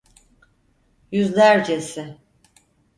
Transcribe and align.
Yüzlercesi. 1.11 2.17